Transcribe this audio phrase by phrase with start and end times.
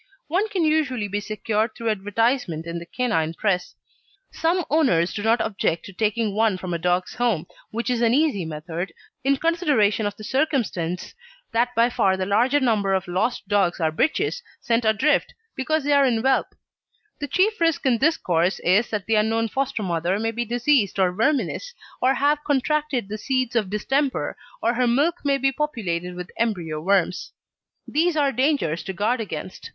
[0.29, 3.75] One can usually be secured through advertisement in the canine press.
[4.31, 8.11] Some owners do not object to taking one from a dogs' home, which is an
[8.11, 8.93] easy method,
[9.23, 11.13] in consideration of the circumstance
[11.51, 15.93] that by far the larger number of "lost" dogs are bitches sent adrift because they
[15.93, 16.47] are in whelp.
[17.19, 20.97] The chief risk in this course is that the unknown foster mother may be diseased
[20.97, 26.15] or verminous or have contracted the seeds of distemper, or her milk may be populated
[26.15, 27.33] with embryo worms.
[27.87, 29.69] These are dangers to guard against.